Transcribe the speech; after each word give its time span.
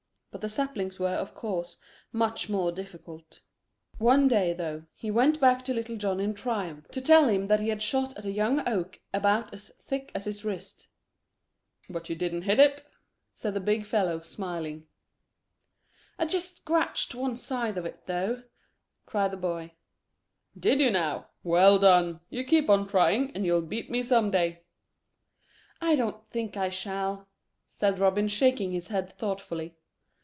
But 0.33 0.39
the 0.39 0.47
saplings 0.47 0.97
were, 0.97 1.09
of 1.13 1.35
course, 1.35 1.75
much 2.13 2.47
more 2.47 2.71
difficult. 2.71 3.41
One 3.97 4.29
day 4.29 4.53
though, 4.53 4.85
he 4.95 5.11
went 5.11 5.41
back 5.41 5.65
to 5.65 5.73
Little 5.73 5.97
John 5.97 6.21
in 6.21 6.33
triumph 6.33 6.87
to 6.91 7.01
tell 7.01 7.27
him 7.27 7.47
that 7.47 7.59
he 7.59 7.67
had 7.67 7.81
shot 7.81 8.17
at 8.17 8.23
a 8.23 8.31
young 8.31 8.65
oak 8.65 9.01
about 9.13 9.53
as 9.53 9.71
thick 9.81 10.09
as 10.15 10.23
his 10.23 10.45
wrist. 10.45 10.87
"But 11.89 12.07
you 12.09 12.15
didn't 12.15 12.43
hit 12.43 12.59
it?" 12.61 12.85
said 13.33 13.53
the 13.53 13.59
big 13.59 13.85
fellow, 13.85 14.21
smiling. 14.21 14.87
"I 16.17 16.25
just 16.27 16.55
scratched 16.57 17.13
one 17.13 17.35
side 17.35 17.77
of 17.77 17.85
it 17.85 18.05
though," 18.05 18.43
cried 19.05 19.31
the 19.31 19.37
boy. 19.37 19.73
"Did 20.57 20.79
you 20.79 20.91
now? 20.91 21.27
Well 21.43 21.77
done! 21.77 22.21
You 22.29 22.45
keep 22.45 22.69
on 22.69 22.87
trying, 22.87 23.31
and 23.35 23.45
you'll 23.45 23.61
beat 23.63 23.91
me 23.91 24.01
some 24.01 24.31
day." 24.31 24.63
"I 25.81 25.95
don't 25.97 26.25
think 26.29 26.55
I 26.55 26.69
shall," 26.69 27.27
said 27.65 27.99
Robin, 27.99 28.29
shaking 28.29 28.71
his 28.71 28.87
head 28.87 29.11
thoughtfully. 29.11 29.75